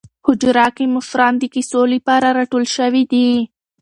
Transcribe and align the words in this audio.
په 0.03 0.07
حجره 0.31 0.67
کې 0.75 0.85
مشران 0.95 1.33
د 1.39 1.43
کیسو 1.53 1.81
لپاره 1.93 2.27
راټول 2.37 2.65
شوي 2.75 3.03
دي. 3.11 3.29